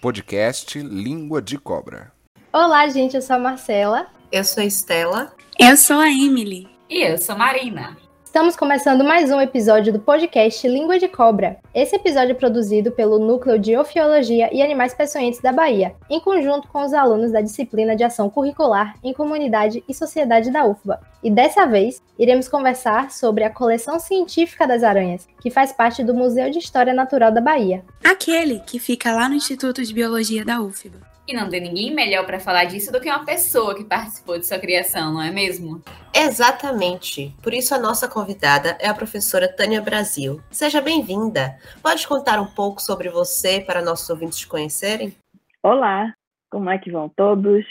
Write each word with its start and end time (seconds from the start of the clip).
podcast 0.00 0.78
Língua 0.80 1.42
de 1.42 1.58
Cobra. 1.58 2.10
Olá, 2.50 2.88
gente, 2.88 3.16
eu 3.16 3.20
sou 3.20 3.36
a 3.36 3.38
Marcela. 3.38 4.06
Eu 4.32 4.42
sou 4.44 4.62
a 4.62 4.66
Estela. 4.66 5.36
Eu 5.58 5.76
sou 5.76 5.98
a 5.98 6.08
Emily. 6.08 6.66
E 6.88 7.02
eu 7.02 7.18
sou 7.18 7.34
a 7.34 7.38
Marina. 7.38 7.98
Estamos 8.30 8.54
começando 8.54 9.02
mais 9.02 9.28
um 9.32 9.40
episódio 9.40 9.92
do 9.92 9.98
podcast 9.98 10.66
Língua 10.68 11.00
de 11.00 11.08
Cobra. 11.08 11.58
Esse 11.74 11.96
episódio 11.96 12.30
é 12.30 12.34
produzido 12.34 12.92
pelo 12.92 13.18
Núcleo 13.18 13.58
de 13.58 13.76
Ofiologia 13.76 14.48
e 14.52 14.62
Animais 14.62 14.94
Peçonhentos 14.94 15.40
da 15.40 15.50
Bahia, 15.50 15.96
em 16.08 16.20
conjunto 16.20 16.68
com 16.68 16.84
os 16.84 16.94
alunos 16.94 17.32
da 17.32 17.40
disciplina 17.40 17.96
de 17.96 18.04
Ação 18.04 18.30
Curricular 18.30 18.94
em 19.02 19.12
Comunidade 19.12 19.82
e 19.88 19.92
Sociedade 19.92 20.48
da 20.48 20.64
UFBA. 20.64 21.00
E 21.24 21.28
dessa 21.28 21.66
vez, 21.66 22.00
iremos 22.16 22.48
conversar 22.48 23.10
sobre 23.10 23.42
a 23.42 23.50
coleção 23.50 23.98
científica 23.98 24.64
das 24.64 24.84
aranhas, 24.84 25.26
que 25.40 25.50
faz 25.50 25.72
parte 25.72 26.04
do 26.04 26.14
Museu 26.14 26.50
de 26.50 26.58
História 26.60 26.94
Natural 26.94 27.32
da 27.32 27.40
Bahia. 27.40 27.84
Aquele 28.04 28.60
que 28.60 28.78
fica 28.78 29.12
lá 29.12 29.28
no 29.28 29.34
Instituto 29.34 29.82
de 29.82 29.92
Biologia 29.92 30.44
da 30.44 30.60
UFBA. 30.60 31.09
E 31.26 31.32
não 31.32 31.48
tem 31.48 31.60
ninguém 31.60 31.94
melhor 31.94 32.26
para 32.26 32.40
falar 32.40 32.64
disso 32.64 32.90
do 32.90 33.00
que 33.00 33.08
uma 33.08 33.24
pessoa 33.24 33.74
que 33.74 33.84
participou 33.84 34.38
de 34.38 34.46
sua 34.46 34.58
criação, 34.58 35.12
não 35.12 35.22
é 35.22 35.30
mesmo? 35.30 35.80
Exatamente. 36.14 37.32
Por 37.42 37.54
isso 37.54 37.74
a 37.74 37.78
nossa 37.78 38.08
convidada 38.08 38.76
é 38.80 38.88
a 38.88 38.94
professora 38.94 39.46
Tânia 39.46 39.80
Brasil. 39.80 40.40
Seja 40.50 40.80
bem-vinda. 40.80 41.56
Pode 41.82 42.06
contar 42.08 42.40
um 42.40 42.46
pouco 42.46 42.82
sobre 42.82 43.08
você 43.08 43.60
para 43.60 43.82
nossos 43.82 44.10
ouvintes 44.10 44.38
te 44.38 44.48
conhecerem? 44.48 45.14
Olá, 45.62 46.12
como 46.50 46.68
é 46.68 46.78
que 46.78 46.90
vão 46.90 47.08
todos? 47.08 47.64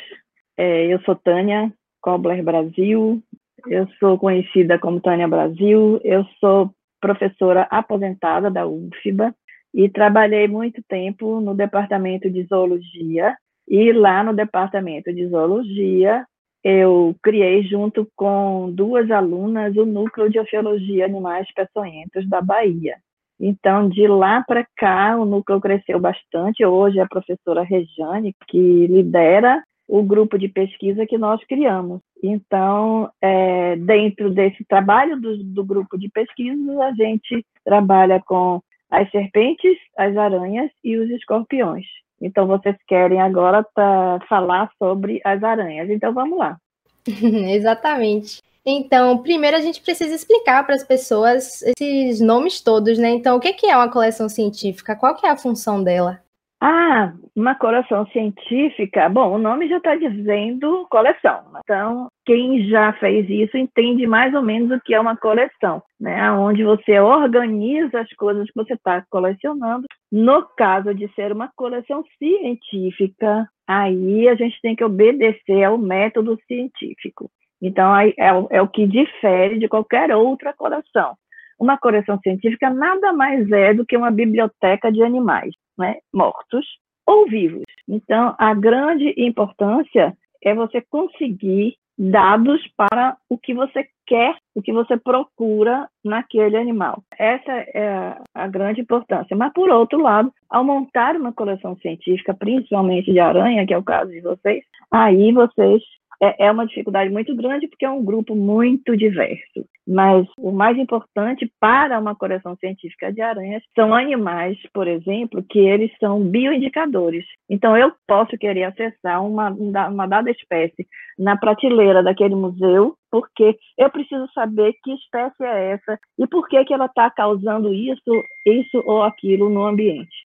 É, 0.57 0.85
eu 0.85 1.01
sou 1.01 1.15
Tânia 1.15 1.73
Kobler 2.01 2.41
Brasil. 2.43 3.21
Eu 3.67 3.87
sou 3.99 4.17
conhecida 4.17 4.79
como 4.79 5.01
Tânia 5.01 5.27
Brasil. 5.27 5.99
Eu 6.03 6.25
sou 6.39 6.73
professora 7.01 7.67
aposentada 7.69 8.49
da 8.49 8.65
UFBA 8.65 9.35
e 9.73 9.89
trabalhei 9.89 10.47
muito 10.47 10.81
tempo 10.87 11.39
no 11.39 11.53
departamento 11.53 12.29
de 12.29 12.43
zoologia 12.45 13.35
e 13.69 13.93
lá 13.93 14.23
no 14.23 14.33
departamento 14.33 15.13
de 15.13 15.27
zoologia, 15.27 16.25
eu 16.63 17.15
criei, 17.21 17.63
junto 17.63 18.07
com 18.15 18.71
duas 18.71 19.09
alunas, 19.11 19.77
o 19.77 19.85
Núcleo 19.85 20.29
de 20.29 20.39
Ofiologia 20.39 21.05
Animais 21.05 21.47
Peçonhentos 21.53 22.27
da 22.27 22.41
Bahia. 22.41 22.97
Então, 23.39 23.87
de 23.87 24.05
lá 24.07 24.43
para 24.45 24.67
cá, 24.75 25.15
o 25.15 25.23
núcleo 25.23 25.61
cresceu 25.61 25.97
bastante. 25.97 26.65
Hoje, 26.65 26.99
é 26.99 27.03
a 27.03 27.07
professora 27.07 27.63
Rejane, 27.63 28.35
que 28.47 28.87
lidera 28.87 29.63
o 29.87 30.03
grupo 30.03 30.37
de 30.37 30.49
pesquisa 30.49 31.05
que 31.05 31.17
nós 31.17 31.41
criamos. 31.45 32.01
Então, 32.21 33.09
é, 33.21 33.77
dentro 33.77 34.29
desse 34.29 34.65
trabalho 34.65 35.19
do, 35.19 35.41
do 35.41 35.63
grupo 35.63 35.97
de 35.97 36.09
pesquisa, 36.09 36.83
a 36.83 36.93
gente 36.93 37.45
trabalha 37.63 38.21
com 38.25 38.61
as 38.91 39.09
serpentes, 39.09 39.77
as 39.97 40.17
aranhas 40.17 40.69
e 40.83 40.97
os 40.97 41.09
escorpiões. 41.11 41.85
Então, 42.21 42.47
vocês 42.47 42.75
querem 42.87 43.21
agora 43.21 43.63
tá, 43.73 44.19
falar 44.27 44.69
sobre 44.77 45.21
as 45.23 45.43
aranhas. 45.43 45.89
Então, 45.89 46.13
vamos 46.13 46.37
lá. 46.37 46.57
Exatamente. 47.07 48.41
Então, 48.65 49.17
primeiro 49.19 49.57
a 49.57 49.61
gente 49.61 49.81
precisa 49.81 50.13
explicar 50.13 50.65
para 50.65 50.75
as 50.75 50.83
pessoas 50.83 51.63
esses 51.63 52.19
nomes 52.19 52.61
todos, 52.61 52.97
né? 52.97 53.09
Então, 53.09 53.37
o 53.37 53.39
que 53.39 53.65
é 53.65 53.75
uma 53.75 53.89
coleção 53.89 54.27
científica? 54.29 54.95
Qual 54.95 55.15
que 55.15 55.25
é 55.25 55.29
a 55.29 55.37
função 55.37 55.83
dela? 55.83 56.21
Ah, 56.61 57.13
uma 57.33 57.55
coleção 57.55 58.05
científica. 58.07 59.07
Bom, 59.07 59.35
o 59.35 59.37
nome 59.37 59.69
já 59.69 59.77
está 59.77 59.95
dizendo 59.95 60.85
coleção. 60.89 61.41
Né? 61.53 61.61
Então, 61.63 62.09
quem 62.25 62.67
já 62.67 62.91
fez 62.93 63.29
isso 63.29 63.57
entende 63.57 64.05
mais 64.05 64.33
ou 64.33 64.41
menos 64.41 64.69
o 64.69 64.81
que 64.81 64.93
é 64.93 64.99
uma 64.99 65.15
coleção, 65.15 65.81
né? 65.97 66.29
Onde 66.33 66.65
você 66.65 66.99
organiza 66.99 68.01
as 68.01 68.13
coisas 68.13 68.45
que 68.47 68.55
você 68.55 68.73
está 68.73 69.01
colecionando. 69.09 69.85
No 70.11 70.43
caso 70.57 70.93
de 70.93 71.07
ser 71.13 71.31
uma 71.31 71.49
coleção 71.55 72.03
científica, 72.17 73.47
aí 73.65 74.27
a 74.27 74.35
gente 74.35 74.59
tem 74.61 74.75
que 74.75 74.83
obedecer 74.83 75.63
ao 75.63 75.77
método 75.77 76.37
científico. 76.45 77.31
Então, 77.61 77.95
é, 77.95 78.13
é 78.17 78.61
o 78.61 78.67
que 78.67 78.85
difere 78.85 79.59
de 79.59 79.69
qualquer 79.69 80.13
outra 80.13 80.53
coleção. 80.53 81.15
Uma 81.57 81.77
coleção 81.77 82.19
científica 82.19 82.69
nada 82.69 83.13
mais 83.13 83.49
é 83.49 83.73
do 83.73 83.85
que 83.85 83.95
uma 83.95 84.11
biblioteca 84.11 84.91
de 84.91 85.01
animais 85.03 85.53
né, 85.79 85.95
mortos 86.13 86.65
ou 87.07 87.27
vivos. 87.27 87.63
Então, 87.87 88.35
a 88.37 88.53
grande 88.53 89.13
importância 89.17 90.15
é 90.43 90.53
você 90.53 90.81
conseguir 90.81 91.75
dados 91.97 92.61
para 92.77 93.17
o 93.29 93.37
que 93.37 93.53
você 93.53 93.85
quer, 94.07 94.33
o 94.55 94.61
que 94.61 94.71
você 94.71 94.95
procura 94.95 95.89
naquele 96.03 96.55
animal. 96.55 97.03
Essa 97.17 97.51
é 97.51 98.15
a 98.33 98.47
grande 98.47 98.81
importância. 98.81 99.35
Mas, 99.35 99.51
por 99.51 99.69
outro 99.69 100.01
lado, 100.01 100.31
ao 100.49 100.63
montar 100.63 101.17
uma 101.17 101.33
coleção 101.33 101.75
científica, 101.77 102.33
principalmente 102.33 103.11
de 103.11 103.19
aranha, 103.19 103.65
que 103.67 103.73
é 103.73 103.77
o 103.77 103.83
caso 103.83 104.11
de 104.11 104.21
vocês, 104.21 104.63
aí 104.89 105.33
vocês 105.33 105.81
é, 106.21 106.47
é 106.47 106.51
uma 106.51 106.65
dificuldade 106.65 107.09
muito 107.09 107.35
grande 107.35 107.67
porque 107.67 107.85
é 107.85 107.89
um 107.89 108.03
grupo 108.03 108.35
muito 108.35 108.95
diverso. 108.95 109.65
Mas 109.87 110.27
o 110.37 110.51
mais 110.51 110.77
importante 110.77 111.51
para 111.59 111.99
uma 111.99 112.15
coleção 112.15 112.55
científica 112.57 113.11
de 113.11 113.21
aranhas 113.21 113.63
são 113.73 113.93
animais, 113.93 114.57
por 114.71 114.87
exemplo, 114.87 115.43
que 115.49 115.59
eles 115.59 115.91
são 115.99 116.21
bioindicadores. 116.21 117.25
Então, 117.49 117.75
eu 117.75 117.91
posso 118.07 118.37
querer 118.37 118.65
acessar 118.65 119.25
uma, 119.25 119.49
uma 119.49 120.05
dada 120.05 120.29
espécie 120.29 120.85
na 121.17 121.35
prateleira 121.35 122.03
daquele 122.03 122.35
museu, 122.35 122.95
porque 123.09 123.57
eu 123.77 123.89
preciso 123.89 124.27
saber 124.33 124.73
que 124.83 124.93
espécie 124.93 125.43
é 125.43 125.71
essa 125.71 125.99
e 126.19 126.27
por 126.27 126.47
que, 126.47 126.63
que 126.65 126.73
ela 126.73 126.85
está 126.85 127.09
causando 127.09 127.73
isso, 127.73 128.23
isso 128.45 128.83
ou 128.85 129.01
aquilo 129.01 129.49
no 129.49 129.65
ambiente. 129.65 130.23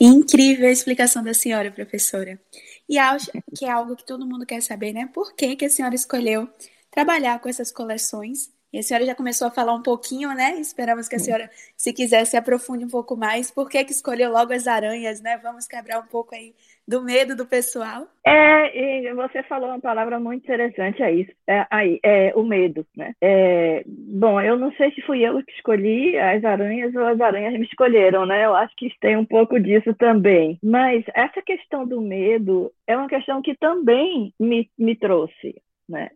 Incrível 0.00 0.68
a 0.68 0.72
explicação 0.72 1.22
da 1.22 1.34
senhora, 1.34 1.70
professora. 1.70 2.40
E 2.88 2.98
acho 2.98 3.30
que 3.56 3.64
é 3.64 3.70
algo 3.70 3.96
que 3.96 4.04
todo 4.04 4.26
mundo 4.26 4.44
quer 4.44 4.60
saber, 4.62 4.92
né? 4.92 5.08
Por 5.12 5.34
que, 5.34 5.56
que 5.56 5.64
a 5.64 5.70
senhora 5.70 5.94
escolheu 5.94 6.48
trabalhar 6.90 7.40
com 7.40 7.48
essas 7.48 7.72
coleções? 7.72 8.53
E 8.74 8.78
a 8.80 8.82
senhora 8.82 9.06
já 9.06 9.14
começou 9.14 9.46
a 9.46 9.52
falar 9.52 9.72
um 9.72 9.82
pouquinho, 9.82 10.34
né? 10.34 10.56
Esperamos 10.58 11.06
que 11.06 11.14
a 11.14 11.18
senhora, 11.20 11.48
se 11.76 11.92
quiser, 11.92 12.24
se 12.24 12.36
aprofunde 12.36 12.84
um 12.84 12.88
pouco 12.88 13.16
mais. 13.16 13.48
Por 13.48 13.70
que, 13.70 13.84
que 13.84 13.92
escolheu 13.92 14.32
logo 14.32 14.52
as 14.52 14.66
aranhas, 14.66 15.22
né? 15.22 15.38
Vamos 15.40 15.68
quebrar 15.68 16.00
um 16.00 16.06
pouco 16.08 16.34
aí 16.34 16.52
do 16.86 17.00
medo 17.00 17.36
do 17.36 17.46
pessoal. 17.46 18.08
É, 18.26 19.04
e 19.06 19.14
você 19.14 19.44
falou 19.44 19.68
uma 19.68 19.80
palavra 19.80 20.18
muito 20.18 20.42
interessante 20.42 21.04
aí, 21.04 21.24
é, 21.46 21.64
aí 21.70 22.00
é, 22.02 22.32
o 22.34 22.42
medo, 22.42 22.84
né? 22.96 23.12
É, 23.22 23.84
bom, 23.86 24.40
eu 24.40 24.58
não 24.58 24.72
sei 24.72 24.90
se 24.90 25.02
fui 25.02 25.22
eu 25.22 25.40
que 25.44 25.52
escolhi 25.52 26.18
as 26.18 26.44
aranhas 26.44 26.92
ou 26.96 27.06
as 27.06 27.20
aranhas 27.20 27.52
me 27.52 27.66
escolheram, 27.66 28.26
né? 28.26 28.44
Eu 28.44 28.56
acho 28.56 28.74
que 28.74 28.90
tem 29.00 29.16
um 29.16 29.24
pouco 29.24 29.60
disso 29.60 29.94
também. 29.94 30.58
Mas 30.60 31.04
essa 31.14 31.40
questão 31.42 31.86
do 31.86 32.00
medo 32.00 32.72
é 32.88 32.96
uma 32.96 33.06
questão 33.06 33.40
que 33.40 33.54
também 33.54 34.34
me, 34.40 34.68
me 34.76 34.96
trouxe, 34.96 35.62
né? 35.88 36.10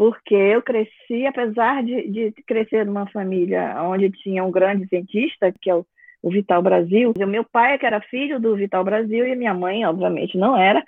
Porque 0.00 0.34
eu 0.34 0.62
cresci, 0.62 1.26
apesar 1.26 1.82
de, 1.84 2.08
de 2.08 2.32
crescer 2.46 2.86
numa 2.86 3.06
família 3.08 3.82
onde 3.82 4.10
tinha 4.10 4.42
um 4.42 4.50
grande 4.50 4.88
cientista, 4.88 5.52
que 5.60 5.68
é 5.68 5.74
o 5.74 5.84
o 6.22 6.30
Vital 6.30 6.62
Brasil. 6.62 7.12
O 7.16 7.26
meu 7.26 7.44
pai, 7.44 7.78
que 7.78 7.86
era 7.86 8.00
filho 8.00 8.38
do 8.38 8.54
Vital 8.56 8.84
Brasil, 8.84 9.26
e 9.26 9.34
minha 9.34 9.54
mãe, 9.54 9.84
obviamente, 9.86 10.36
não 10.36 10.56
era. 10.56 10.84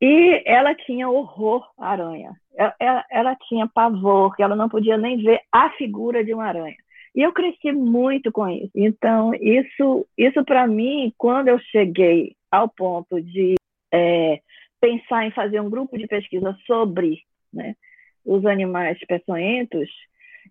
E 0.00 0.42
ela 0.44 0.74
tinha 0.74 1.08
horror 1.08 1.64
à 1.78 1.90
aranha. 1.90 2.32
Ela, 2.56 2.74
ela, 2.78 3.04
ela 3.10 3.36
tinha 3.48 3.68
pavor, 3.68 4.34
que 4.34 4.42
ela 4.42 4.56
não 4.56 4.68
podia 4.68 4.96
nem 4.96 5.22
ver 5.22 5.40
a 5.50 5.70
figura 5.70 6.24
de 6.24 6.34
uma 6.34 6.46
aranha. 6.46 6.76
E 7.14 7.22
eu 7.22 7.32
cresci 7.32 7.72
muito 7.72 8.32
com 8.32 8.48
isso. 8.48 8.70
Então, 8.74 9.32
isso, 9.34 10.06
isso 10.16 10.44
para 10.44 10.66
mim, 10.66 11.12
quando 11.16 11.48
eu 11.48 11.58
cheguei 11.58 12.34
ao 12.50 12.68
ponto 12.68 13.20
de 13.20 13.54
é, 13.92 14.40
pensar 14.80 15.26
em 15.26 15.30
fazer 15.30 15.60
um 15.60 15.70
grupo 15.70 15.96
de 15.96 16.06
pesquisa 16.06 16.56
sobre 16.66 17.22
né, 17.52 17.76
os 18.24 18.44
animais 18.46 18.98
peçonhentos, 19.06 19.88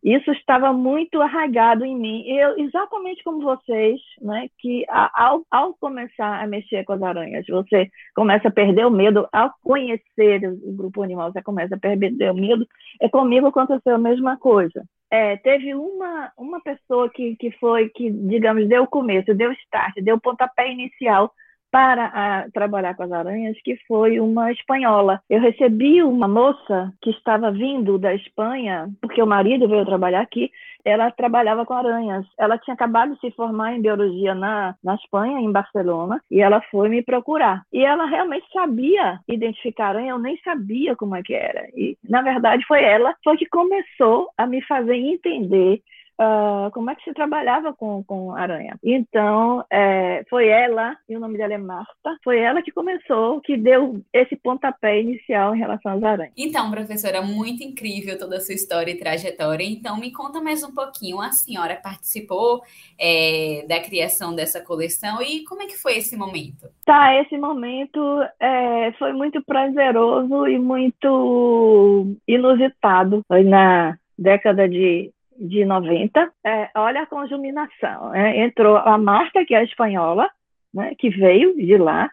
isso 0.03 0.31
estava 0.31 0.73
muito 0.73 1.21
arraigado 1.21 1.85
em 1.85 1.95
mim. 1.95 2.27
Eu, 2.27 2.57
exatamente 2.57 3.23
como 3.23 3.41
vocês, 3.41 4.00
né, 4.21 4.47
que 4.57 4.83
ao, 4.89 5.44
ao 5.51 5.73
começar 5.75 6.41
a 6.41 6.47
mexer 6.47 6.83
com 6.85 6.94
as 6.94 7.03
aranhas, 7.03 7.45
você 7.47 7.88
começa 8.15 8.47
a 8.47 8.51
perder 8.51 8.85
o 8.85 8.91
medo, 8.91 9.27
ao 9.31 9.53
conhecer 9.62 10.41
o 10.63 10.73
grupo 10.73 11.03
animal, 11.03 11.31
você 11.31 11.41
começa 11.44 11.75
a 11.75 11.79
perder 11.79 12.31
o 12.31 12.35
medo. 12.35 12.65
É 13.00 13.07
comigo 13.09 13.47
aconteceu 13.47 13.95
a 13.95 14.00
mesma 14.00 14.38
coisa. 14.38 14.83
É, 15.12 15.35
teve 15.38 15.75
uma, 15.75 16.31
uma 16.38 16.62
pessoa 16.62 17.09
que, 17.09 17.35
que 17.35 17.51
foi, 17.59 17.89
que, 17.89 18.09
digamos, 18.09 18.67
deu 18.67 18.83
o 18.83 18.88
começo, 18.88 19.35
deu 19.35 19.50
o 19.51 19.53
start, 19.53 19.95
deu 20.01 20.15
o 20.15 20.21
pontapé 20.21 20.71
inicial 20.71 21.31
para 21.71 22.47
trabalhar 22.53 22.95
com 22.95 23.03
as 23.03 23.12
aranhas, 23.12 23.57
que 23.63 23.77
foi 23.88 24.19
uma 24.19 24.51
espanhola. 24.51 25.21
Eu 25.29 25.39
recebi 25.39 26.03
uma 26.03 26.27
moça 26.27 26.94
que 27.01 27.09
estava 27.12 27.50
vindo 27.51 27.97
da 27.97 28.13
Espanha, 28.13 28.89
porque 29.01 29.21
o 29.21 29.27
marido 29.27 29.68
veio 29.68 29.85
trabalhar 29.85 30.21
aqui, 30.21 30.51
ela 30.83 31.12
trabalhava 31.12 31.65
com 31.65 31.73
aranhas. 31.73 32.25
Ela 32.38 32.57
tinha 32.57 32.73
acabado 32.73 33.13
de 33.13 33.19
se 33.21 33.31
formar 33.31 33.73
em 33.73 33.81
biologia 33.81 34.35
na, 34.35 34.75
na 34.83 34.95
Espanha, 34.95 35.39
em 35.39 35.51
Barcelona, 35.51 36.21
e 36.29 36.41
ela 36.41 36.62
foi 36.69 36.89
me 36.89 37.01
procurar. 37.01 37.63
E 37.71 37.85
ela 37.85 38.06
realmente 38.06 38.45
sabia 38.51 39.19
identificar 39.27 39.89
aranha, 39.89 40.12
eu 40.12 40.19
nem 40.19 40.38
sabia 40.44 40.95
como 40.95 41.15
é 41.15 41.24
que 41.24 41.33
era. 41.33 41.67
E, 41.75 41.97
na 42.07 42.21
verdade, 42.21 42.65
foi 42.67 42.83
ela 42.83 43.15
foi 43.24 43.38
que 43.38 43.45
começou 43.45 44.29
a 44.38 44.45
me 44.45 44.62
fazer 44.63 44.95
entender 44.95 45.81
uh, 46.21 46.71
como 46.71 46.91
é 46.91 46.95
que 46.95 47.03
se 47.03 47.13
trabalhava 47.13 47.73
com, 47.73 48.03
com 48.03 48.35
aranha. 48.35 48.77
Então, 48.83 49.65
é, 49.71 50.23
foi 50.29 50.47
ela, 50.47 50.95
e 51.09 51.15
o 51.15 51.19
nome 51.19 51.38
dela 51.38 51.53
é 51.53 51.57
Marta, 51.57 52.18
foi 52.23 52.39
ela 52.39 52.62
que 52.62 52.71
começou, 52.71 53.41
que 53.41 53.57
deu 53.57 54.01
esse 54.13 54.35
pontapé 54.35 55.01
inicial 55.01 55.56
em 55.56 55.59
relação 55.59 55.94
às 55.94 56.03
aranhas. 56.03 56.33
Então, 56.38 56.69
professora, 56.69 57.21
muito 57.21 57.63
incrível 57.63 58.18
toda 58.18 58.38
a 58.38 58.39
sua 58.39 58.56
história 58.56 58.91
e 58.91 58.97
trajetória. 58.97 59.65
Então, 59.65 60.00
me 60.00 60.12
conta 60.12 60.41
mais 60.41 60.63
um 60.63 60.73
pouquinho. 60.73 61.19
A 61.19 61.31
senhora 61.31 61.75
participou 61.81 62.62
é, 63.00 63.65
da 63.67 63.79
criação 63.79 64.35
dessa 64.35 64.62
coleção 64.62 65.21
e 65.21 65.44
como 65.45 65.63
é 65.63 65.65
que 65.65 65.77
foi 65.77 65.97
esse 65.97 66.15
momento? 66.15 66.67
Tá, 66.85 67.15
esse 67.21 67.38
momento 67.38 68.00
é, 68.39 68.91
foi 68.94 69.13
muito 69.13 69.44
prazeroso 69.44 70.47
e 70.47 70.59
muito 70.59 72.15
inusitado. 72.27 73.21
Foi 73.27 73.44
na 73.44 73.97
década 74.17 74.67
de 74.69 75.12
de 75.41 75.65
90, 75.65 76.31
é, 76.45 76.69
olha 76.75 77.01
a 77.01 77.07
conjuminação. 77.07 78.13
É, 78.13 78.45
entrou 78.45 78.77
a 78.77 78.97
Marta, 78.97 79.43
que 79.43 79.55
é 79.55 79.63
espanhola, 79.63 80.29
né, 80.73 80.93
que 80.97 81.09
veio 81.09 81.55
de 81.55 81.77
lá. 81.77 82.09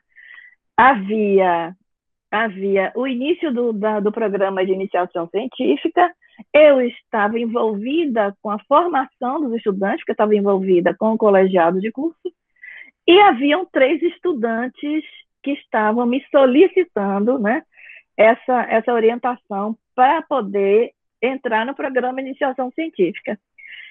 Havia, 0.76 1.74
havia 2.30 2.92
o 2.96 3.06
início 3.06 3.52
do, 3.52 3.72
da, 3.72 4.00
do 4.00 4.10
programa 4.10 4.64
de 4.64 4.72
iniciação 4.72 5.28
científica. 5.28 6.10
Eu 6.54 6.80
estava 6.80 7.38
envolvida 7.38 8.34
com 8.40 8.50
a 8.50 8.58
formação 8.60 9.40
dos 9.40 9.56
estudantes, 9.56 9.98
porque 9.98 10.12
eu 10.12 10.14
estava 10.14 10.34
envolvida 10.34 10.94
com 10.94 11.12
o 11.12 11.18
colegiado 11.18 11.80
de 11.80 11.92
curso. 11.92 12.32
E 13.06 13.20
haviam 13.20 13.66
três 13.70 14.00
estudantes 14.02 15.04
que 15.42 15.52
estavam 15.52 16.06
me 16.06 16.24
solicitando 16.30 17.38
né, 17.38 17.62
essa, 18.16 18.62
essa 18.70 18.92
orientação 18.92 19.76
para 19.94 20.22
poder 20.22 20.92
entrar 21.22 21.66
no 21.66 21.74
programa 21.74 22.22
de 22.22 22.28
iniciação 22.28 22.70
científica. 22.72 23.38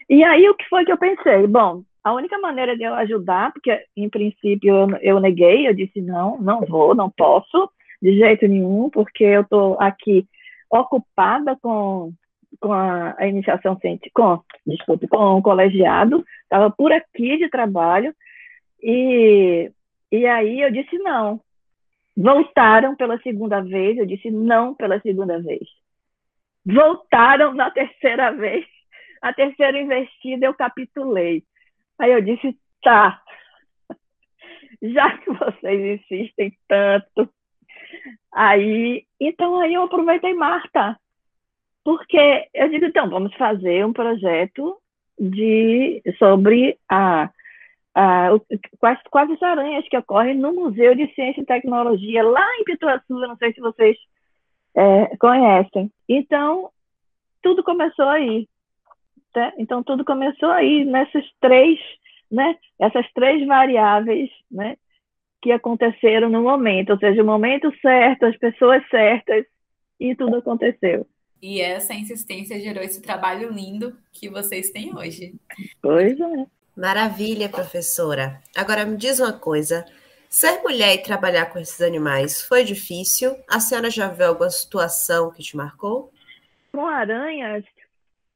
E 0.09 0.23
aí, 0.23 0.49
o 0.49 0.55
que 0.55 0.67
foi 0.69 0.85
que 0.85 0.91
eu 0.91 0.97
pensei? 0.97 1.45
Bom, 1.47 1.83
a 2.03 2.13
única 2.13 2.37
maneira 2.39 2.77
de 2.77 2.83
eu 2.83 2.93
ajudar, 2.93 3.51
porque 3.51 3.83
em 3.95 4.09
princípio 4.09 4.73
eu, 4.73 4.97
eu 5.01 5.19
neguei, 5.19 5.67
eu 5.67 5.73
disse 5.73 6.01
não, 6.01 6.37
não 6.39 6.61
vou, 6.61 6.95
não 6.95 7.09
posso, 7.09 7.69
de 8.01 8.17
jeito 8.17 8.47
nenhum, 8.47 8.89
porque 8.89 9.23
eu 9.23 9.41
estou 9.41 9.77
aqui 9.79 10.25
ocupada 10.69 11.57
com, 11.61 12.13
com 12.61 12.71
a, 12.71 13.15
a 13.17 13.27
iniciação 13.27 13.77
científica, 13.79 14.21
com, 14.21 14.41
desculpe, 14.65 15.07
com 15.07 15.37
o 15.37 15.41
colegiado, 15.41 16.23
estava 16.43 16.71
por 16.71 16.93
aqui 16.93 17.37
de 17.37 17.49
trabalho, 17.49 18.15
e, 18.81 19.69
e 20.11 20.25
aí 20.25 20.61
eu 20.61 20.71
disse 20.71 20.97
não. 20.99 21.41
Voltaram 22.15 22.95
pela 22.95 23.19
segunda 23.19 23.59
vez, 23.61 23.97
eu 23.97 24.05
disse 24.05 24.31
não 24.31 24.73
pela 24.73 24.99
segunda 25.01 25.41
vez 25.41 25.67
voltaram 26.67 27.53
na 27.53 27.71
terceira 27.71 28.31
vez. 28.31 28.65
A 29.21 29.33
terceira 29.33 29.79
investida 29.79 30.45
eu 30.45 30.53
capitulei. 30.53 31.43
Aí 31.97 32.11
eu 32.11 32.21
disse, 32.21 32.55
tá, 32.83 33.21
já 34.81 35.17
que 35.17 35.31
vocês 35.31 36.01
insistem 36.01 36.55
tanto, 36.67 37.29
aí, 38.31 39.05
então 39.19 39.59
aí 39.59 39.73
eu 39.73 39.83
aproveitei 39.83 40.33
Marta, 40.33 40.99
porque 41.83 42.47
eu 42.53 42.69
digo, 42.69 42.85
então, 42.85 43.09
vamos 43.09 43.33
fazer 43.35 43.85
um 43.85 43.93
projeto 43.93 44.77
de, 45.17 46.03
sobre 46.19 46.77
a, 46.87 47.31
quais, 48.77 48.99
quais 49.09 49.31
as 49.31 49.41
aranhas 49.41 49.87
que 49.87 49.97
ocorrem 49.97 50.35
no 50.35 50.53
Museu 50.53 50.93
de 50.93 51.11
Ciência 51.15 51.41
e 51.41 51.45
Tecnologia, 51.45 52.21
lá 52.23 52.45
em 52.59 52.63
Pituaçu, 52.65 53.13
não 53.13 53.35
sei 53.37 53.53
se 53.53 53.61
vocês 53.61 53.97
é, 54.75 55.15
conhecem. 55.17 55.91
Então, 56.07 56.69
tudo 57.41 57.63
começou 57.63 58.07
aí. 58.07 58.47
Tá? 59.33 59.53
Então, 59.57 59.83
tudo 59.83 60.03
começou 60.05 60.49
aí, 60.49 60.85
nessas 60.85 61.25
três, 61.39 61.79
né? 62.31 62.55
Essas 62.79 63.05
três 63.13 63.45
variáveis, 63.45 64.29
né? 64.49 64.77
Que 65.41 65.51
aconteceram 65.51 66.29
no 66.29 66.41
momento, 66.41 66.91
ou 66.91 66.97
seja, 66.97 67.21
o 67.21 67.25
momento 67.25 67.71
certo, 67.81 68.25
as 68.25 68.37
pessoas 68.37 68.87
certas, 68.89 69.45
e 69.99 70.15
tudo 70.15 70.37
aconteceu. 70.37 71.07
E 71.41 71.61
essa 71.61 71.93
insistência 71.93 72.59
gerou 72.59 72.83
esse 72.83 73.01
trabalho 73.01 73.51
lindo 73.51 73.95
que 74.11 74.29
vocês 74.29 74.71
têm 74.71 74.95
hoje. 74.95 75.35
Pois 75.81 76.19
é. 76.19 76.45
Maravilha, 76.75 77.49
professora. 77.49 78.41
Agora 78.55 78.85
me 78.85 78.97
diz 78.97 79.19
uma 79.19 79.33
coisa. 79.33 79.85
Ser 80.39 80.61
mulher 80.61 80.93
e 80.93 81.01
trabalhar 81.01 81.47
com 81.47 81.57
esses 81.57 81.81
animais 81.81 82.43
foi 82.47 82.63
difícil? 82.63 83.35
A 83.49 83.59
senhora 83.59 83.89
já 83.89 84.07
viu 84.07 84.27
alguma 84.27 84.51
situação 84.51 85.31
que 85.31 85.41
te 85.41 85.57
marcou? 85.57 86.11
Com 86.71 86.85
aranhas, 86.85 87.63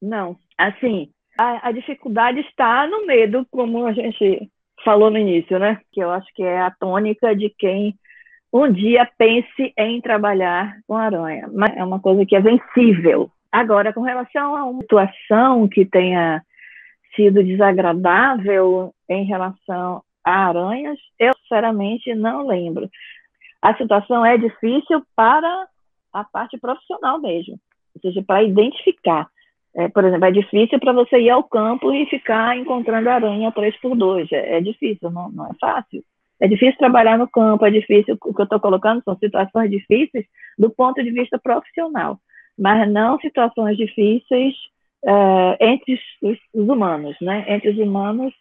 não. 0.02 0.36
Assim, 0.58 1.12
a, 1.38 1.68
a 1.68 1.72
dificuldade 1.72 2.40
está 2.40 2.88
no 2.88 3.06
medo, 3.06 3.46
como 3.52 3.86
a 3.86 3.94
gente 3.94 4.50
falou 4.84 5.12
no 5.12 5.20
início, 5.20 5.60
né? 5.60 5.80
Que 5.92 6.00
eu 6.00 6.10
acho 6.10 6.26
que 6.34 6.42
é 6.42 6.62
a 6.62 6.72
tônica 6.72 7.36
de 7.36 7.52
quem 7.52 7.94
um 8.52 8.74
dia 8.74 9.08
pense 9.16 9.72
em 9.78 10.02
trabalhar 10.02 10.80
com 10.88 10.96
aranha. 10.96 11.48
Mas 11.54 11.78
é 11.78 11.84
uma 11.84 12.00
coisa 12.00 12.26
que 12.26 12.36
é 12.36 12.42
vencível. 12.42 13.30
Agora, 13.52 13.94
com 13.94 14.02
relação 14.02 14.56
a 14.56 14.66
uma 14.66 14.82
situação 14.82 15.68
que 15.68 15.86
tenha 15.86 16.42
sido 17.16 17.44
desagradável 17.44 18.92
em 19.08 19.24
relação 19.24 20.02
a 20.24 20.48
aranhas, 20.48 20.98
eu 21.20 21.32
sinceramente 21.52 22.16
não 22.16 22.48
lembro. 22.48 22.90
A 23.62 23.76
situação 23.76 24.26
é 24.26 24.38
difícil 24.38 25.04
para 25.16 25.68
a 26.14 26.24
parte 26.24 26.58
profissional 26.58 27.20
mesmo, 27.20 27.60
ou 27.96 28.02
seja, 28.02 28.24
para 28.26 28.44
identificar. 28.44 29.28
É, 29.74 29.88
por 29.88 30.04
exemplo, 30.04 30.26
é 30.26 30.32
difícil 30.32 30.80
para 30.80 30.92
você 30.92 31.20
ir 31.20 31.30
ao 31.30 31.44
campo 31.44 31.94
e 31.94 32.06
ficar 32.08 32.58
encontrando 32.58 33.10
aranha 33.10 33.52
três 33.52 33.78
por 33.80 33.96
dois. 33.96 34.30
É, 34.32 34.58
é 34.58 34.62
difícil, 34.62 35.10
não, 35.12 35.30
não 35.32 35.46
é 35.46 35.52
fácil. 35.60 36.04
É 36.42 36.48
difícil 36.48 36.78
trabalhar 36.78 37.18
no 37.18 37.30
campo, 37.30 37.66
é 37.66 37.72
difícil. 37.72 38.18
O 38.26 38.34
que 38.34 38.42
eu 38.42 38.46
estou 38.46 38.60
colocando 38.60 39.02
são 39.04 39.16
situações 39.18 39.70
difíceis 39.70 40.26
do 40.58 40.70
ponto 40.70 41.02
de 41.02 41.12
vista 41.12 41.40
profissional, 41.40 42.20
mas 42.58 42.92
não 42.92 43.20
situações 43.20 43.78
difíceis 43.78 44.56
é, 45.06 45.72
entre 45.72 45.94
os, 46.22 46.40
os, 46.54 46.68
humanos, 46.68 47.16
né? 47.22 47.46
Entre 47.48 47.70
os 47.70 47.78
humanos 47.78 48.34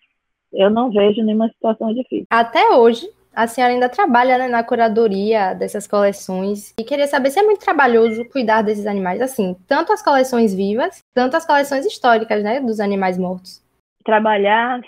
eu 0.53 0.71
não 0.71 0.91
vejo 0.91 1.23
nenhuma 1.23 1.49
situação 1.49 1.93
difícil. 1.95 2.27
Até 2.31 2.71
hoje, 2.71 3.09
a 3.35 3.47
senhora 3.47 3.73
ainda 3.73 3.89
trabalha 3.89 4.39
né, 4.39 4.49
na 4.49 4.63
curadoria 4.63 5.55
dessas 5.55 5.87
coleções 5.87 6.75
e 6.79 6.85
queria 6.85 7.07
saber 7.07 7.31
se 7.31 7.39
é 7.39 7.43
muito 7.43 7.61
trabalhoso 7.61 8.29
cuidar 8.31 8.63
desses 8.63 8.87
animais, 8.87 9.21
assim, 9.21 9.57
tanto 9.69 9.93
as 9.93 10.03
coleções 10.03 10.55
vivas, 10.55 11.03
tanto 11.15 11.37
as 11.37 11.47
coleções 11.47 11.87
históricas, 11.87 12.43
né, 12.43 12.61
dos 12.61 12.81
animais 12.81 13.17
mortos. 13.17 13.63
Trabalhar 14.05 14.81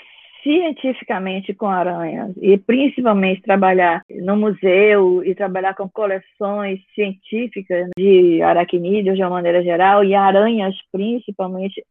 cientificamente 0.43 1.55
com 1.55 1.69
aranhas 1.69 2.33
e 2.41 2.59
principalmente 2.59 3.43
trabalhar 3.43 4.03
no 4.11 4.37
museu 4.37 5.23
e 5.25 5.35
trabalhar 5.35 5.75
com 5.75 5.89
coleções 5.89 6.81
científicas 6.95 7.89
de 7.97 8.43
aracnídeos 8.43 9.17
de 9.17 9.23
uma 9.23 9.31
maneira 9.31 9.63
geral 9.63 10.03
e 10.03 10.15
aranhas 10.15 10.75
principalmente 10.91 11.85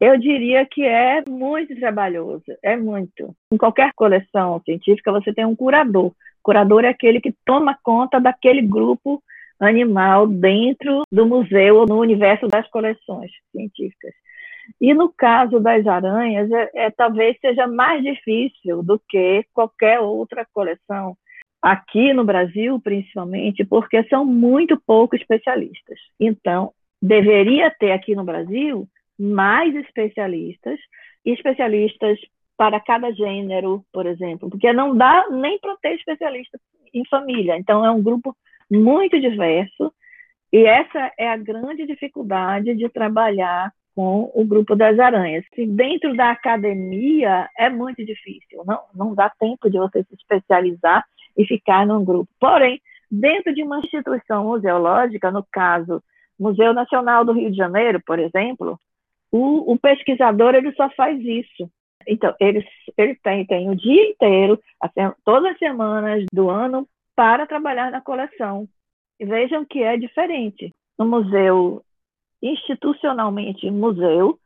eu 0.00 0.16
diria 0.16 0.64
que 0.64 0.82
é 0.82 1.22
muito 1.28 1.78
trabalhoso, 1.78 2.44
é 2.62 2.76
muito. 2.76 3.36
Em 3.52 3.58
qualquer 3.58 3.92
coleção 3.94 4.60
científica, 4.64 5.12
você 5.12 5.32
tem 5.32 5.44
um 5.44 5.54
curador. 5.54 6.06
O 6.06 6.14
curador 6.42 6.84
é 6.84 6.88
aquele 6.88 7.20
que 7.20 7.34
toma 7.44 7.78
conta 7.82 8.18
daquele 8.18 8.62
grupo 8.62 9.22
animal 9.60 10.26
dentro 10.26 11.02
do 11.12 11.26
museu 11.26 11.76
ou 11.76 11.86
no 11.86 11.98
universo 12.00 12.48
das 12.48 12.66
coleções 12.70 13.30
científicas. 13.52 14.14
E 14.80 14.94
no 14.94 15.12
caso 15.12 15.60
das 15.60 15.86
aranhas, 15.86 16.50
é, 16.50 16.70
é, 16.74 16.90
talvez 16.90 17.36
seja 17.38 17.66
mais 17.66 18.02
difícil 18.02 18.82
do 18.82 18.98
que 19.06 19.44
qualquer 19.52 20.00
outra 20.00 20.46
coleção, 20.54 21.14
aqui 21.60 22.14
no 22.14 22.24
Brasil, 22.24 22.80
principalmente, 22.80 23.64
porque 23.66 24.02
são 24.04 24.24
muito 24.24 24.80
pouco 24.86 25.14
especialistas. 25.14 25.98
Então, 26.18 26.72
deveria 27.02 27.70
ter 27.70 27.92
aqui 27.92 28.14
no 28.14 28.24
Brasil 28.24 28.88
mais 29.20 29.74
especialistas, 29.76 30.80
especialistas 31.24 32.18
para 32.56 32.80
cada 32.80 33.12
gênero, 33.12 33.84
por 33.92 34.06
exemplo, 34.06 34.48
porque 34.48 34.72
não 34.72 34.96
dá 34.96 35.26
nem 35.30 35.58
para 35.58 35.76
ter 35.76 35.94
especialista 35.94 36.58
em 36.92 37.04
família. 37.06 37.56
Então, 37.58 37.84
é 37.84 37.90
um 37.90 38.02
grupo 38.02 38.34
muito 38.70 39.20
diverso, 39.20 39.92
e 40.52 40.64
essa 40.64 41.12
é 41.18 41.28
a 41.28 41.36
grande 41.36 41.86
dificuldade 41.86 42.74
de 42.74 42.88
trabalhar 42.88 43.72
com 43.94 44.30
o 44.34 44.44
grupo 44.44 44.74
das 44.74 44.98
aranhas. 44.98 45.44
dentro 45.68 46.16
da 46.16 46.30
academia 46.30 47.48
é 47.58 47.68
muito 47.68 48.04
difícil, 48.04 48.64
não, 48.64 48.80
não 48.94 49.14
dá 49.14 49.30
tempo 49.38 49.68
de 49.68 49.78
você 49.78 50.02
se 50.04 50.14
especializar 50.14 51.04
e 51.36 51.44
ficar 51.44 51.86
num 51.86 52.04
grupo. 52.04 52.30
Porém, 52.40 52.80
dentro 53.10 53.54
de 53.54 53.62
uma 53.62 53.80
instituição 53.80 54.44
museológica, 54.44 55.30
no 55.30 55.44
caso, 55.52 56.02
Museu 56.38 56.72
Nacional 56.72 57.24
do 57.24 57.32
Rio 57.32 57.50
de 57.50 57.56
Janeiro, 57.56 58.00
por 58.04 58.18
exemplo, 58.18 58.78
o, 59.32 59.72
o 59.72 59.78
pesquisador 59.78 60.54
ele 60.54 60.72
só 60.72 60.90
faz 60.90 61.20
isso. 61.20 61.70
Então, 62.06 62.34
ele, 62.40 62.66
ele 62.96 63.14
tem, 63.16 63.46
tem 63.46 63.70
o 63.70 63.76
dia 63.76 64.10
inteiro, 64.10 64.58
todas 65.24 65.52
as 65.52 65.58
semanas 65.58 66.24
do 66.32 66.48
ano, 66.48 66.88
para 67.14 67.46
trabalhar 67.46 67.90
na 67.90 68.00
coleção. 68.00 68.66
E 69.18 69.24
vejam 69.24 69.64
que 69.64 69.82
é 69.82 69.96
diferente. 69.96 70.74
No 70.98 71.06
museu, 71.06 71.82
institucionalmente 72.42 73.70
museu, 73.70 74.38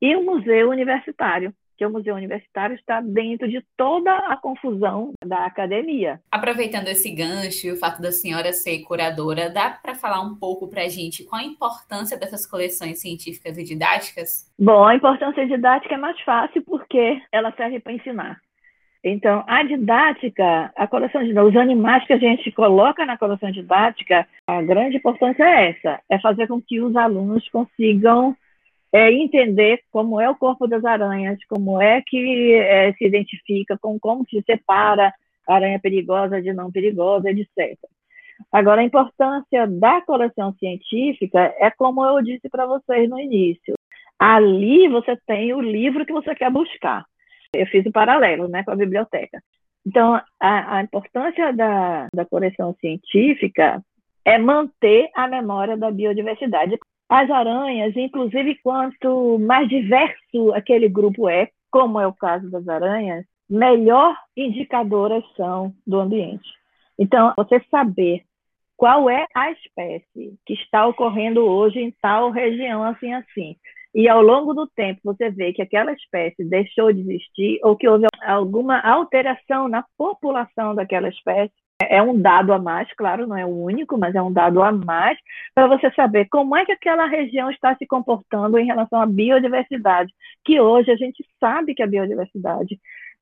e 0.00 0.16
o 0.16 0.24
museu 0.24 0.70
universitário 0.70 1.52
que 1.80 1.86
o 1.86 1.90
Museu 1.90 2.14
Universitário 2.14 2.76
está 2.76 3.00
dentro 3.00 3.48
de 3.48 3.64
toda 3.74 4.14
a 4.14 4.36
confusão 4.36 5.14
da 5.24 5.46
academia. 5.46 6.20
Aproveitando 6.30 6.88
esse 6.88 7.10
gancho 7.10 7.66
e 7.66 7.72
o 7.72 7.76
fato 7.78 8.02
da 8.02 8.12
senhora 8.12 8.52
ser 8.52 8.80
curadora, 8.80 9.48
dá 9.48 9.70
para 9.70 9.94
falar 9.94 10.20
um 10.20 10.34
pouco 10.34 10.68
para 10.68 10.82
a 10.82 10.88
gente 10.88 11.24
qual 11.24 11.40
a 11.40 11.44
importância 11.44 12.18
dessas 12.18 12.46
coleções 12.46 13.00
científicas 13.00 13.56
e 13.56 13.64
didáticas? 13.64 14.46
Bom, 14.58 14.84
a 14.84 14.94
importância 14.94 15.46
didática 15.46 15.94
é 15.94 15.96
mais 15.96 16.20
fácil 16.20 16.62
porque 16.64 17.18
ela 17.32 17.50
serve 17.52 17.80
para 17.80 17.94
ensinar. 17.94 18.38
Então, 19.02 19.42
a 19.46 19.62
didática, 19.62 20.70
a 20.76 20.86
coleção 20.86 21.24
de 21.24 21.32
os 21.32 21.56
animais 21.56 22.06
que 22.06 22.12
a 22.12 22.18
gente 22.18 22.52
coloca 22.52 23.06
na 23.06 23.16
coleção 23.16 23.50
didática, 23.50 24.28
a 24.46 24.60
grande 24.60 24.98
importância 24.98 25.42
é 25.42 25.70
essa, 25.70 25.98
é 26.10 26.18
fazer 26.18 26.46
com 26.46 26.60
que 26.60 26.78
os 26.82 26.94
alunos 26.94 27.48
consigam 27.48 28.36
é 28.92 29.12
entender 29.12 29.80
como 29.90 30.20
é 30.20 30.28
o 30.28 30.34
corpo 30.34 30.66
das 30.66 30.84
aranhas, 30.84 31.38
como 31.48 31.80
é 31.80 32.02
que 32.04 32.54
é, 32.54 32.92
se 32.94 33.06
identifica, 33.06 33.78
com 33.78 33.98
como 33.98 34.24
se 34.28 34.42
separa 34.42 35.12
aranha 35.46 35.78
perigosa 35.80 36.40
de 36.40 36.52
não 36.52 36.70
perigosa, 36.70 37.30
etc. 37.30 37.76
Agora, 38.50 38.80
a 38.80 38.84
importância 38.84 39.66
da 39.66 40.00
coleção 40.00 40.52
científica 40.54 41.54
é 41.58 41.70
como 41.70 42.04
eu 42.04 42.22
disse 42.22 42.48
para 42.48 42.66
vocês 42.66 43.08
no 43.08 43.18
início. 43.18 43.74
Ali 44.18 44.88
você 44.88 45.16
tem 45.26 45.52
o 45.54 45.60
livro 45.60 46.04
que 46.04 46.12
você 46.12 46.34
quer 46.34 46.50
buscar. 46.50 47.04
Eu 47.54 47.66
fiz 47.66 47.84
o 47.86 47.92
paralelo 47.92 48.48
né, 48.48 48.62
com 48.64 48.70
a 48.70 48.76
biblioteca. 48.76 49.42
Então, 49.86 50.20
a, 50.38 50.76
a 50.76 50.82
importância 50.82 51.52
da, 51.52 52.06
da 52.14 52.24
coleção 52.24 52.74
científica 52.80 53.82
é 54.24 54.38
manter 54.38 55.10
a 55.14 55.26
memória 55.26 55.76
da 55.76 55.90
biodiversidade 55.90 56.78
as 57.10 57.28
aranhas, 57.28 57.96
inclusive 57.96 58.54
quanto 58.62 59.36
mais 59.40 59.68
diverso 59.68 60.54
aquele 60.54 60.88
grupo 60.88 61.28
é, 61.28 61.48
como 61.68 61.98
é 61.98 62.06
o 62.06 62.12
caso 62.14 62.48
das 62.48 62.68
aranhas, 62.68 63.26
melhor 63.48 64.16
indicadoras 64.36 65.24
são 65.36 65.74
do 65.84 65.98
ambiente. 65.98 66.48
Então, 66.96 67.34
você 67.36 67.60
saber 67.68 68.22
qual 68.76 69.10
é 69.10 69.26
a 69.34 69.50
espécie 69.50 70.38
que 70.46 70.54
está 70.54 70.86
ocorrendo 70.86 71.44
hoje 71.44 71.80
em 71.80 71.90
tal 72.00 72.30
região 72.30 72.84
assim 72.84 73.12
assim. 73.12 73.56
E 73.92 74.08
ao 74.08 74.22
longo 74.22 74.54
do 74.54 74.68
tempo 74.68 75.00
você 75.02 75.30
vê 75.30 75.52
que 75.52 75.60
aquela 75.60 75.92
espécie 75.92 76.44
deixou 76.44 76.92
de 76.92 77.00
existir 77.00 77.58
ou 77.64 77.76
que 77.76 77.88
houve 77.88 78.06
alguma 78.22 78.78
alteração 78.80 79.66
na 79.68 79.84
população 79.98 80.76
daquela 80.76 81.08
espécie, 81.08 81.52
é 81.90 82.00
um 82.00 82.16
dado 82.16 82.52
a 82.52 82.58
mais, 82.58 82.88
claro, 82.94 83.26
não 83.26 83.36
é 83.36 83.44
o 83.44 83.48
único, 83.48 83.98
mas 83.98 84.14
é 84.14 84.22
um 84.22 84.32
dado 84.32 84.62
a 84.62 84.70
mais 84.70 85.18
para 85.52 85.66
você 85.66 85.90
saber 85.90 86.28
como 86.30 86.56
é 86.56 86.64
que 86.64 86.70
aquela 86.70 87.06
região 87.06 87.50
está 87.50 87.74
se 87.74 87.84
comportando 87.84 88.56
em 88.58 88.64
relação 88.64 89.02
à 89.02 89.06
biodiversidade, 89.06 90.12
que 90.44 90.60
hoje 90.60 90.92
a 90.92 90.96
gente 90.96 91.26
sabe 91.40 91.74
que 91.74 91.82
a 91.82 91.88
biodiversidade 91.88 92.78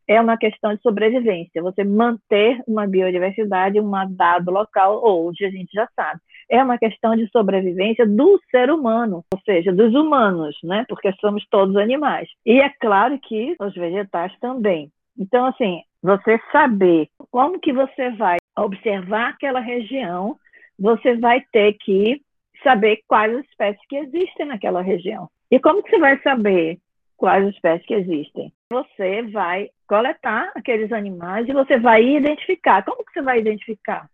é 0.07 0.21
uma 0.21 0.37
questão 0.37 0.75
de 0.75 0.83
sobrevivência, 0.83 1.63
você 1.63 1.83
manter 1.83 2.63
uma 2.67 2.87
biodiversidade, 2.87 3.81
um 3.81 3.91
dado 4.11 4.51
local, 4.51 5.03
hoje 5.03 5.47
a 5.47 5.51
gente 5.51 5.73
já 5.73 5.89
sabe. 5.97 6.21
É 6.51 6.63
uma 6.63 6.79
questão 6.79 7.17
de 7.17 7.27
sobrevivência 7.31 8.07
do 8.07 8.41
ser 8.51 8.71
humano, 8.71 9.25
ou 9.33 9.41
seja, 9.45 9.73
dos 9.73 9.95
humanos, 9.95 10.57
né? 10.63 10.85
Porque 10.89 11.13
somos 11.21 11.47
todos 11.51 11.77
animais. 11.77 12.29
E 12.45 12.59
é 12.59 12.71
claro 12.81 13.19
que 13.19 13.55
os 13.61 13.75
vegetais 13.75 14.33
também. 14.41 14.91
Então, 15.19 15.45
assim, 15.45 15.83
você 16.03 16.41
saber 16.53 17.09
como 17.31 17.61
que 17.61 17.73
você 17.73 18.11
vai 18.13 18.38
observar 18.65 19.31
aquela 19.31 19.61
região, 19.61 20.39
você 20.79 21.17
vai 21.17 21.41
ter 21.53 21.75
que 21.75 22.21
saber 22.63 23.01
quais 23.07 23.35
as 23.35 23.45
espécies 23.47 23.87
que 23.89 23.97
existem 23.97 24.47
naquela 24.47 24.81
região. 24.81 25.29
E 25.51 25.59
como 25.59 25.83
que 25.83 25.91
você 25.91 25.99
vai 25.99 26.21
saber 26.23 26.79
quais 27.17 27.47
as 27.47 27.55
espécies 27.55 27.87
que 27.87 27.95
existem? 27.95 28.53
Você 28.71 29.23
vai 29.23 29.71
coletar 29.87 30.53
aqueles 30.55 30.93
animais 30.93 31.49
e 31.49 31.53
você 31.53 31.79
vai 31.79 32.05
identificar. 32.05 32.85
Como 32.85 33.05
que 33.05 33.13
você 33.13 33.23
vai 33.23 33.39
identificar? 33.39 34.09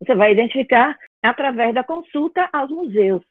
Você 0.00 0.14
vai 0.14 0.32
identificar 0.32 0.96
através 1.22 1.74
da 1.74 1.82
consulta 1.82 2.48
aos 2.52 2.70
museus. 2.70 3.22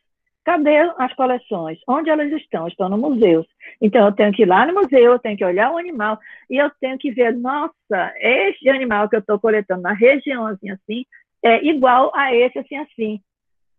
Cadê 0.43 0.77
as 0.97 1.13
coleções? 1.13 1.79
Onde 1.87 2.09
elas 2.09 2.31
estão? 2.33 2.67
Estão 2.67 2.89
no 2.89 2.97
museu. 2.97 3.45
Então, 3.81 4.05
eu 4.05 4.11
tenho 4.11 4.33
que 4.33 4.41
ir 4.41 4.45
lá 4.45 4.65
no 4.65 4.73
museu, 4.73 5.13
eu 5.13 5.19
tenho 5.19 5.37
que 5.37 5.45
olhar 5.45 5.71
o 5.71 5.77
animal 5.77 6.19
e 6.49 6.57
eu 6.57 6.69
tenho 6.81 6.97
que 6.97 7.11
ver, 7.11 7.33
nossa, 7.33 8.13
este 8.17 8.69
animal 8.69 9.07
que 9.07 9.15
eu 9.15 9.21
estou 9.21 9.39
coletando 9.39 9.83
na 9.83 9.93
região 9.93 10.45
assim, 10.45 10.69
assim, 10.69 11.05
é 11.41 11.63
igual 11.65 12.11
a 12.13 12.35
esse 12.35 12.59
assim, 12.59 12.75
assim. 12.75 13.21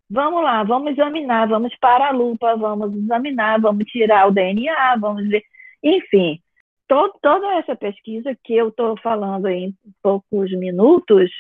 Vamos 0.09 0.43
lá, 0.43 0.63
vamos 0.63 0.93
examinar, 0.93 1.49
vamos 1.49 1.75
para 1.77 2.09
a 2.09 2.13
lupa, 2.13 2.57
vamos 2.57 2.95
examinar, 2.95 3.61
vamos 3.61 3.85
tirar 3.87 4.29
o 4.29 4.31
DNA, 4.31 4.97
vamos 4.97 5.29
ver. 5.29 5.43
Enfim, 5.83 6.41
todo, 6.89 7.15
toda 7.21 7.55
essa 7.57 7.77
pesquisa 7.77 8.37
que 8.43 8.55
eu 8.55 8.69
estou 8.69 8.99
falando 9.01 9.49
em 9.49 9.75
poucos 10.03 10.51
minutos, 10.53 11.31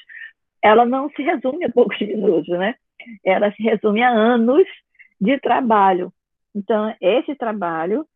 ela 0.62 0.84
não 0.84 1.08
se 1.10 1.22
resume 1.22 1.64
a 1.64 1.70
poucos 1.70 1.98
minutos, 2.00 2.48
né? 2.48 2.74
Ela 3.24 3.50
se 3.52 3.62
resume 3.62 4.02
a 4.02 4.10
anos 4.10 4.66
de 5.20 5.38
trabalho. 5.40 6.12
Então, 6.54 6.94
esse 7.00 7.34
trabalho, 7.34 8.06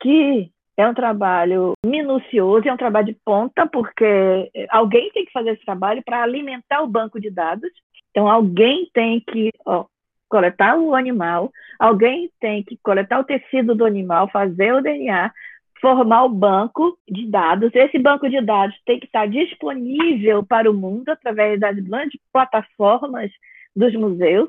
que 0.00 0.50
é 0.76 0.86
um 0.86 0.94
trabalho 0.94 1.72
minucioso, 1.84 2.68
é 2.68 2.72
um 2.72 2.76
trabalho 2.76 3.06
de 3.06 3.18
ponta, 3.24 3.66
porque 3.66 4.50
alguém 4.68 5.10
tem 5.12 5.24
que 5.24 5.32
fazer 5.32 5.52
esse 5.52 5.64
trabalho 5.64 6.02
para 6.04 6.22
alimentar 6.22 6.82
o 6.82 6.88
banco 6.88 7.20
de 7.20 7.30
dados. 7.30 7.70
Então, 8.10 8.28
alguém 8.28 8.88
tem 8.92 9.20
que 9.20 9.50
ó, 9.64 9.86
coletar 10.28 10.76
o 10.76 10.94
animal, 10.94 11.50
alguém 11.78 12.30
tem 12.40 12.62
que 12.62 12.76
coletar 12.82 13.20
o 13.20 13.24
tecido 13.24 13.74
do 13.74 13.84
animal, 13.84 14.28
fazer 14.30 14.74
o 14.74 14.82
DNA, 14.82 15.32
formar 15.80 16.24
o 16.24 16.28
banco 16.28 16.98
de 17.08 17.26
dados. 17.26 17.70
Esse 17.74 17.98
banco 17.98 18.28
de 18.28 18.40
dados 18.40 18.74
tem 18.84 18.98
que 18.98 19.06
estar 19.06 19.28
disponível 19.28 20.44
para 20.44 20.70
o 20.70 20.74
mundo 20.74 21.10
através 21.10 21.60
das 21.60 21.78
grandes 21.78 22.20
plataformas 22.32 23.30
dos 23.76 23.94
museus. 23.94 24.48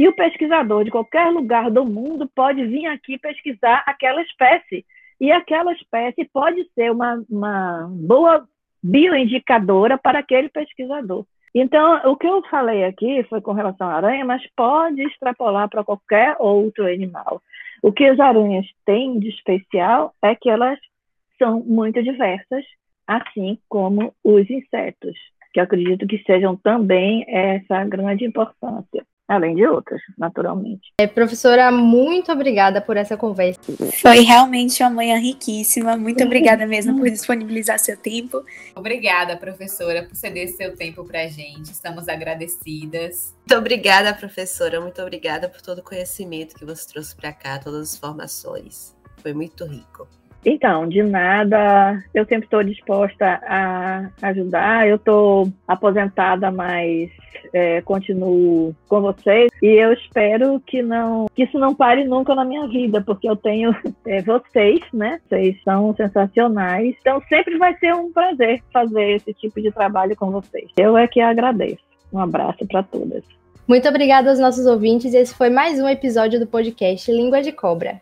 E 0.00 0.08
o 0.08 0.14
pesquisador 0.14 0.82
de 0.82 0.90
qualquer 0.90 1.30
lugar 1.30 1.70
do 1.70 1.84
mundo 1.84 2.26
pode 2.34 2.64
vir 2.64 2.86
aqui 2.86 3.18
pesquisar 3.18 3.84
aquela 3.86 4.22
espécie. 4.22 4.82
E 5.20 5.30
aquela 5.30 5.74
espécie 5.74 6.24
pode 6.32 6.66
ser 6.74 6.90
uma, 6.90 7.22
uma 7.28 7.86
boa 7.90 8.48
bioindicadora 8.82 9.98
para 9.98 10.20
aquele 10.20 10.48
pesquisador. 10.48 11.26
Então, 11.54 12.00
o 12.10 12.16
que 12.16 12.26
eu 12.26 12.40
falei 12.44 12.84
aqui 12.84 13.22
foi 13.24 13.42
com 13.42 13.52
relação 13.52 13.90
à 13.90 13.96
aranha, 13.96 14.24
mas 14.24 14.42
pode 14.56 15.02
extrapolar 15.02 15.68
para 15.68 15.84
qualquer 15.84 16.34
outro 16.38 16.86
animal. 16.86 17.42
O 17.82 17.92
que 17.92 18.06
as 18.06 18.18
aranhas 18.18 18.64
têm 18.86 19.18
de 19.18 19.28
especial 19.28 20.14
é 20.22 20.34
que 20.34 20.48
elas 20.48 20.78
são 21.38 21.60
muito 21.60 22.02
diversas, 22.02 22.64
assim 23.06 23.58
como 23.68 24.14
os 24.24 24.48
insetos, 24.48 25.18
que 25.52 25.60
eu 25.60 25.64
acredito 25.64 26.06
que 26.06 26.22
sejam 26.24 26.56
também 26.56 27.22
essa 27.28 27.84
grande 27.84 28.24
importância 28.24 29.04
além 29.30 29.54
de 29.54 29.64
outras, 29.64 30.02
naturalmente. 30.18 30.92
É, 30.98 31.06
professora, 31.06 31.70
muito 31.70 32.32
obrigada 32.32 32.80
por 32.80 32.96
essa 32.96 33.16
conversa. 33.16 33.60
Foi 34.02 34.20
realmente 34.20 34.82
uma 34.82 34.90
manhã 34.90 35.18
riquíssima. 35.18 35.96
Muito 35.96 36.24
obrigada 36.24 36.66
mesmo 36.66 36.98
por 36.98 37.08
disponibilizar 37.08 37.78
seu 37.78 37.96
tempo. 37.96 38.44
Obrigada, 38.74 39.36
professora, 39.36 40.02
por 40.02 40.16
ceder 40.16 40.48
seu 40.48 40.76
tempo 40.76 41.04
para 41.04 41.22
a 41.22 41.28
gente. 41.28 41.66
Estamos 41.66 42.08
agradecidas. 42.08 43.32
Muito 43.46 43.58
obrigada, 43.58 44.12
professora. 44.12 44.80
Muito 44.80 45.00
obrigada 45.00 45.48
por 45.48 45.62
todo 45.62 45.78
o 45.78 45.84
conhecimento 45.84 46.56
que 46.56 46.64
você 46.64 46.88
trouxe 46.88 47.14
para 47.14 47.32
cá, 47.32 47.58
todas 47.58 47.92
as 47.92 47.96
formações. 47.96 48.96
Foi 49.22 49.32
muito 49.32 49.64
rico. 49.64 50.08
Então, 50.44 50.88
de 50.88 51.02
nada, 51.02 52.02
eu 52.14 52.24
sempre 52.24 52.46
estou 52.46 52.64
disposta 52.64 53.40
a 53.46 54.10
ajudar. 54.22 54.88
Eu 54.88 54.96
estou 54.96 55.52
aposentada, 55.68 56.50
mas 56.50 57.10
é, 57.52 57.80
continuo 57.82 58.74
com 58.88 59.00
vocês 59.00 59.50
e 59.62 59.66
eu 59.66 59.92
espero 59.92 60.60
que 60.66 60.82
não 60.82 61.26
que 61.34 61.44
isso 61.44 61.58
não 61.58 61.74
pare 61.74 62.04
nunca 62.04 62.34
na 62.34 62.44
minha 62.44 62.66
vida, 62.68 63.00
porque 63.00 63.28
eu 63.28 63.36
tenho 63.36 63.74
é, 64.06 64.22
vocês, 64.22 64.80
né? 64.92 65.20
Vocês 65.28 65.56
são 65.62 65.94
sensacionais. 65.94 66.94
Então 67.00 67.20
sempre 67.28 67.58
vai 67.58 67.76
ser 67.78 67.94
um 67.94 68.12
prazer 68.12 68.62
fazer 68.72 69.16
esse 69.16 69.32
tipo 69.34 69.60
de 69.60 69.70
trabalho 69.70 70.16
com 70.16 70.30
vocês. 70.30 70.70
Eu 70.76 70.96
é 70.96 71.06
que 71.06 71.20
agradeço. 71.20 71.82
Um 72.12 72.18
abraço 72.18 72.66
para 72.66 72.82
todas. 72.82 73.22
Muito 73.66 73.88
obrigada 73.88 74.30
aos 74.30 74.38
nossos 74.40 74.66
ouvintes. 74.66 75.14
Esse 75.14 75.34
foi 75.34 75.48
mais 75.48 75.80
um 75.80 75.88
episódio 75.88 76.40
do 76.40 76.46
podcast 76.46 77.10
Língua 77.12 77.40
de 77.40 77.52
Cobra. 77.52 78.00